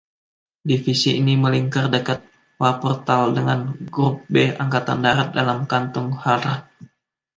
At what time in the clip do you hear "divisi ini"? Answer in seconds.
0.69-1.33